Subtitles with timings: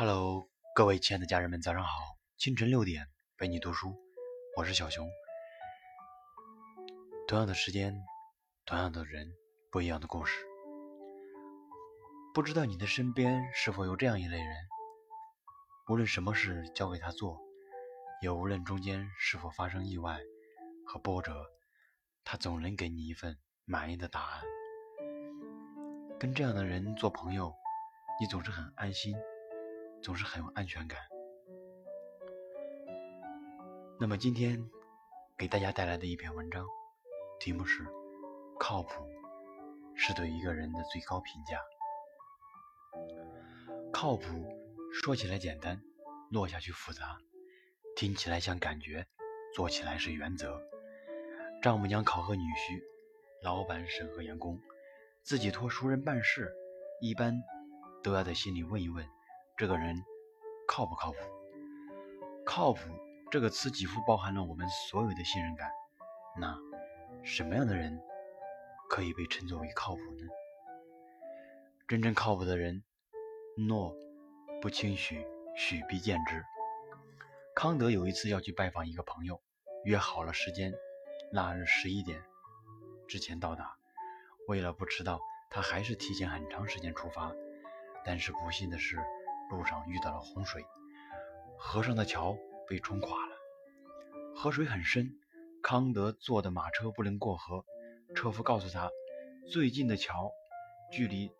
[0.00, 1.90] Hello，各位亲爱的家人们，早上好！
[2.36, 4.00] 清晨六点陪你读书，
[4.56, 5.10] 我是小熊。
[7.26, 8.00] 同样的时间，
[8.64, 9.26] 同样的人，
[9.72, 10.38] 不一样的故事。
[12.32, 14.56] 不知道你的身边是否有这样一类人？
[15.88, 17.40] 无论什么事交给他做，
[18.22, 20.16] 也无论中间是否发生意外
[20.86, 21.44] 和波折，
[22.22, 24.44] 他总能给你一份满意的答案。
[26.20, 27.52] 跟这样的人做朋友，
[28.20, 29.16] 你总是很安心。
[30.02, 30.98] 总是很有安全感。
[34.00, 34.64] 那么今天
[35.36, 36.64] 给大家带来的一篇文章，
[37.40, 37.84] 题目是
[38.58, 39.04] “靠谱
[39.96, 41.60] 是对一个人的最高评价”。
[43.92, 44.24] 靠谱
[44.92, 45.82] 说起来简单，
[46.30, 47.18] 落下去复杂；
[47.96, 49.06] 听起来像感觉，
[49.54, 50.62] 做起来是原则。
[51.60, 52.80] 丈母娘考核女婿，
[53.42, 54.60] 老板审核员工，
[55.24, 56.54] 自己托熟人办事，
[57.00, 57.34] 一般
[58.02, 59.04] 都要在心里问一问。
[59.58, 60.04] 这个人
[60.68, 61.18] 靠不靠谱？
[62.46, 62.80] 靠谱
[63.28, 65.68] 这个词几乎包含了我们所有的信任感。
[66.36, 66.56] 那
[67.24, 68.00] 什么样的人
[68.88, 70.22] 可以被称作为靠谱呢？
[71.88, 72.84] 真正靠谱的人，
[73.56, 73.92] 诺
[74.62, 76.44] 不轻许，许必见之。
[77.56, 79.42] 康德有一次要去拜访一个朋友，
[79.82, 80.72] 约好了时间，
[81.32, 82.22] 那日十一点
[83.08, 83.76] 之前到达。
[84.46, 87.32] 为了不迟到，他还是提前很长时间出发。
[88.04, 88.96] 但是不幸的是。
[89.50, 90.64] 路上遇到了洪水，
[91.58, 93.36] 河上的桥被冲垮了。
[94.34, 95.10] 河水很深，
[95.62, 97.64] 康德坐的马车不能过河。
[98.14, 98.90] 车夫告诉他，
[99.50, 100.30] 最近的桥
[100.92, 101.30] 距离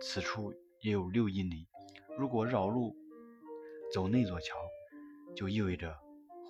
[0.00, 1.66] 此处也有六英里。
[2.18, 2.94] 如果绕路
[3.92, 4.56] 走那座桥，
[5.34, 5.96] 就意味着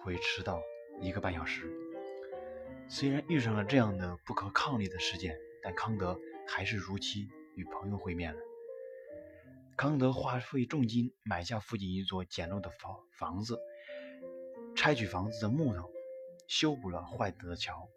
[0.02, 0.60] 会迟到
[1.00, 1.70] 一个半小时。
[2.88, 8.40] 虽然遇上了这样的不可抗力的事件，但康德还是如期与朋友会面了。
[9.80, 13.58] 康德花费重金买下附近一座简陋的房房子，
[14.76, 15.90] 拆去房子的木头，
[16.48, 17.88] 修补了坏的桥，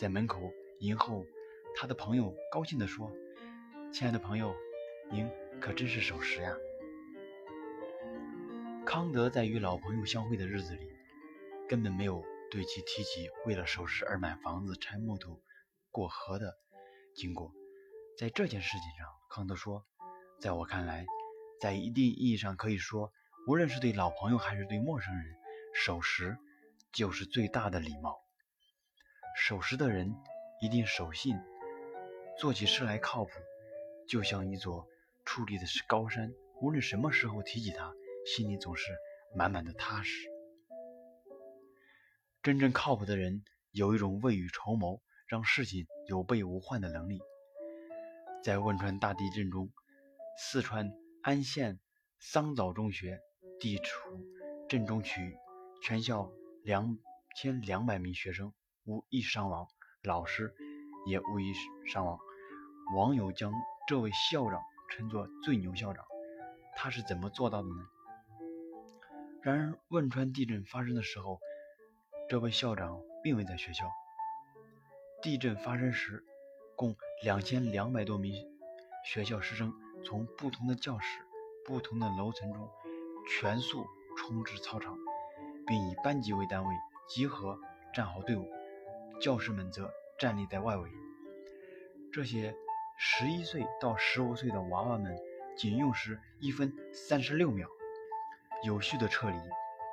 [0.00, 1.24] 在门口迎候
[1.76, 3.12] 他的朋友，高兴地说
[3.94, 4.52] ：“亲爱的朋友，
[5.12, 5.30] 您
[5.60, 6.56] 可真是守时呀！”
[8.84, 10.90] 康德在与老朋友相会的日子里，
[11.68, 15.40] 根本没有对其提起为了守时而买房子、拆木头、
[15.92, 16.58] 过河的
[17.14, 17.52] 经过。
[18.18, 19.86] 在这件事情上，康德说
[20.42, 21.06] ：“在我看来。”
[21.60, 23.12] 在一定意义上可以说，
[23.48, 25.24] 无论是对老朋友还是对陌生人，
[25.74, 26.38] 守时
[26.92, 28.16] 就是最大的礼貌。
[29.36, 30.14] 守时的人
[30.60, 31.36] 一定守信，
[32.38, 33.30] 做起事来靠谱，
[34.06, 34.86] 就像一座
[35.24, 37.92] 矗立的高山，无论什么时候提起他，
[38.24, 38.92] 心里总是
[39.34, 40.28] 满满的踏实。
[42.42, 43.42] 真正靠谱的人
[43.72, 47.20] 有一种未雨绸缪，让事情有备无患的能力。
[48.44, 49.68] 在汶川大地震中，
[50.38, 50.92] 四川。
[51.28, 51.78] 安县
[52.18, 53.20] 桑枣中学
[53.60, 54.26] 地处
[54.66, 55.36] 震中区，
[55.82, 56.32] 全校
[56.64, 56.96] 两
[57.36, 58.54] 千两百名学生
[58.86, 59.68] 无一伤亡，
[60.02, 60.54] 老师
[61.06, 61.52] 也无一
[61.86, 62.18] 伤亡。
[62.96, 63.52] 网友将
[63.86, 64.58] 这位校长
[64.88, 66.02] 称作“最牛校长”，
[66.74, 67.86] 他是怎么做到的呢？
[69.42, 71.40] 然而，汶川地震发生的时候，
[72.30, 73.84] 这位校长并未在学校。
[75.20, 76.24] 地震发生时，
[76.74, 78.32] 共两千两百多名
[79.04, 79.74] 学校师生。
[80.04, 81.20] 从不同的教室、
[81.64, 82.68] 不同的楼层中
[83.28, 83.86] 全速
[84.16, 84.98] 冲至操场，
[85.66, 86.74] 并以班级为单位
[87.08, 87.58] 集合
[87.94, 88.48] 站好队伍，
[89.20, 90.90] 教师们则站立在外围。
[92.12, 92.54] 这些
[92.98, 95.16] 十一岁到十五岁的娃娃们
[95.56, 97.68] 仅用时一分三十六秒，
[98.64, 99.36] 有序的撤离，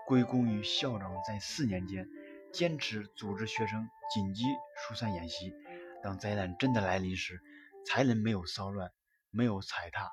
[0.08, 2.08] 归功于校长在四年间
[2.54, 4.44] 坚持组织学生紧急
[4.78, 5.54] 疏散演习，
[6.02, 7.42] 当灾难真的来临时，
[7.86, 8.92] 才能没有骚乱。
[9.36, 10.10] 没有踩踏，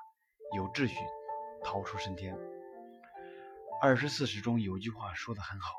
[0.53, 0.95] 有秩序，
[1.63, 2.37] 逃出升天。
[3.81, 5.69] 二十四史中有句话说得很好：“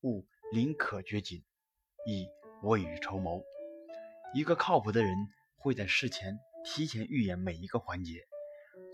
[0.00, 1.44] 勿临可绝井，
[2.06, 2.26] 以
[2.62, 3.42] 未雨绸缪。”
[4.32, 5.14] 一个靠谱的人
[5.56, 8.26] 会在事前提前预演每一个环节，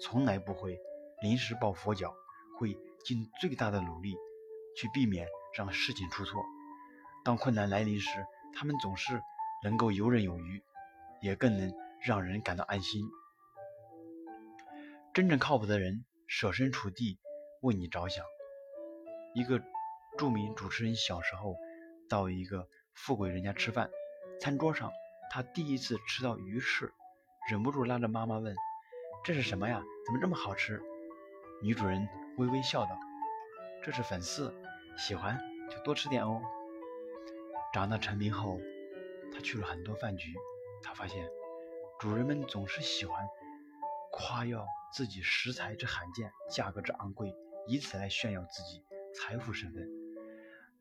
[0.03, 0.77] 从来不会
[1.23, 2.13] 临时抱佛脚，
[2.59, 4.17] 会尽最大的努力
[4.77, 6.43] 去避免让事情出错。
[7.25, 9.23] 当困难来临时，他们总是
[9.63, 10.61] 能够游刃有余，
[11.23, 11.73] 也更能
[12.05, 13.09] 让人感到安心。
[15.13, 17.19] 真正靠谱的人设身处地
[17.63, 18.25] 为你着想。
[19.35, 19.61] 一个
[20.17, 21.57] 著名主持人小时候
[22.09, 23.91] 到一个富贵人家吃饭，
[24.41, 24.93] 餐桌上
[25.29, 26.93] 他第一次吃到鱼翅，
[27.51, 28.55] 忍不住拉着妈妈问
[29.25, 29.83] ：“这是什么呀？
[30.07, 30.81] 怎么这么好吃？”
[31.61, 32.97] 女主人微微笑道
[33.83, 34.55] ：“这是粉丝，
[34.97, 36.41] 喜欢就多吃点哦。”
[37.75, 38.61] 长大成名后，
[39.35, 40.33] 他去了很多饭局，
[40.85, 41.29] 他发现
[41.99, 43.27] 主人们总是喜欢
[44.21, 44.67] 夸耀。
[44.93, 47.33] 自己食材之罕见，价格之昂贵，
[47.69, 48.85] 以此来炫耀自己
[49.15, 49.89] 财富身份。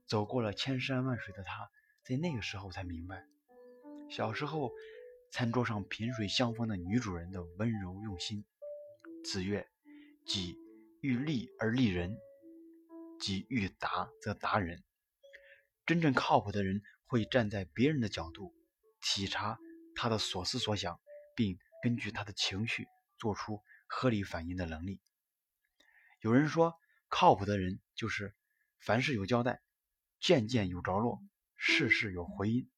[0.07, 1.69] 走过了千山万水的他，
[2.03, 3.23] 在那个时候才明白，
[4.09, 4.71] 小时候
[5.31, 8.43] 餐桌上萍水相逢的女主人的温柔用心。
[9.23, 9.69] 子曰
[10.25, 10.57] ：“己
[11.01, 12.17] 欲立而立人，
[13.19, 14.83] 己欲达则达人。”
[15.85, 18.55] 真正靠谱的人会站在别人的角度，
[19.01, 19.59] 体察
[19.95, 20.99] 他的所思所想，
[21.35, 22.87] 并根据他的情绪
[23.19, 24.99] 做出合理反应的能力。
[26.21, 26.75] 有人说，
[27.07, 28.33] 靠谱的人就是
[28.79, 29.61] 凡事有交代。
[30.19, 31.21] 件件有着落，
[31.55, 32.69] 事事有回音。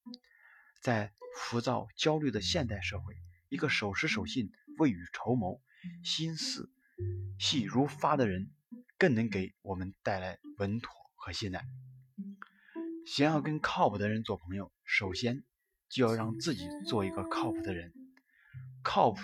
[0.79, 3.15] 在浮躁焦虑的现代社会，
[3.49, 5.59] 一个守时守信、未雨绸缪、
[6.03, 6.71] 心思
[7.39, 8.51] 细如发的人，
[8.99, 11.65] 更能给我们带来稳妥和信赖。
[13.07, 15.43] 想要跟靠谱的人做朋友，首先
[15.89, 17.91] 就要让自己做一个靠谱的人。
[18.83, 19.19] 靠谱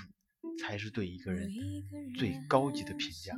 [0.59, 1.50] 才是对一个人
[2.18, 3.33] 最高级的评价。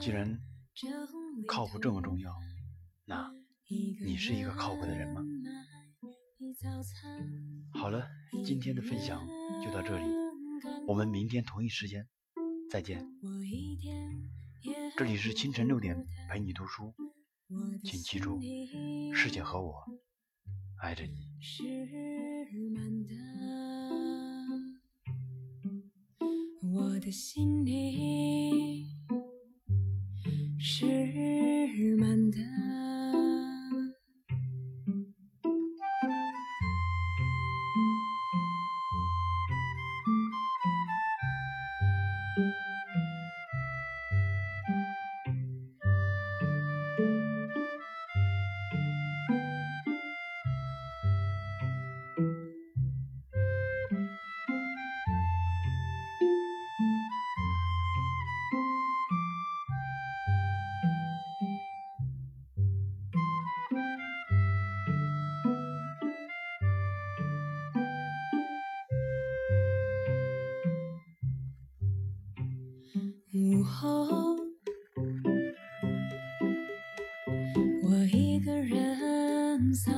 [0.00, 0.38] 既然
[1.46, 2.34] 靠谱这么重要，
[3.06, 3.30] 那
[4.04, 5.22] 你是一个靠谱的人吗？
[7.72, 8.06] 好了，
[8.44, 9.26] 今天的分享
[9.64, 10.04] 就到这里，
[10.86, 12.06] 我们明天同一时间
[12.70, 13.06] 再见。
[14.96, 16.94] 这里是清晨六点陪你读书，
[17.82, 18.40] 请记住，
[19.12, 19.84] 世界和我
[20.80, 22.13] 爱着你。
[27.04, 28.86] 的心里。
[30.58, 31.03] 是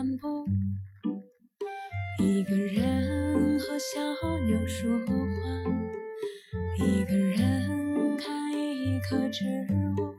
[0.07, 0.47] 散步，
[2.23, 3.99] 一个人和小
[4.47, 5.13] 鸟说话，
[6.77, 10.15] 一个人看一棵植物，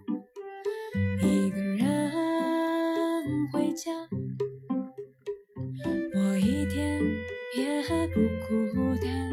[1.25, 2.11] 一个人
[3.53, 3.93] 回家，
[6.15, 7.01] 我一点
[7.55, 8.55] 也不孤
[9.01, 9.31] 单，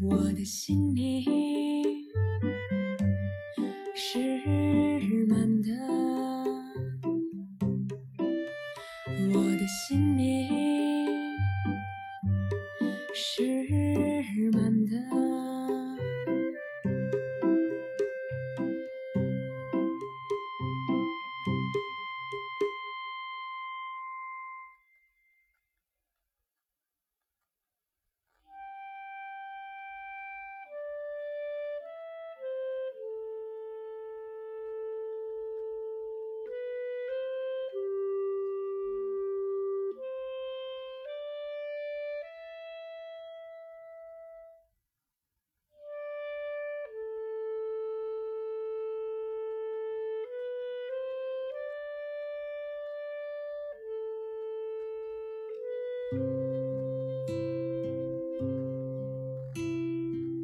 [0.00, 1.26] 我的心里。
[3.94, 4.18] 是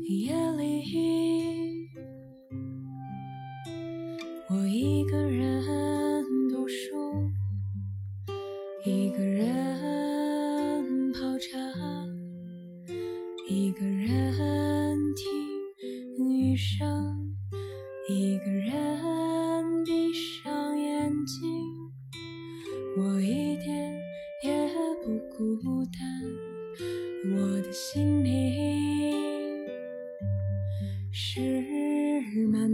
[0.09, 1.91] 夜里，
[4.49, 7.31] 我一个人读书，
[8.87, 11.59] 一个人泡茶，
[13.51, 15.27] 一个人听
[16.19, 17.37] 雨声，
[18.09, 18.73] 一个人
[31.21, 31.41] 是
[32.47, 32.68] 吗？